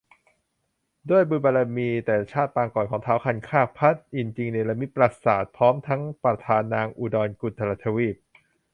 [1.09, 8.15] ด้วยบุญบารมีแต่ชาติปางก่อนของท้าวคันคาก พระอินทร์จึงเนรมิตปราสาทพร้อมทั้งประทานนางอุดรกุรุทวีป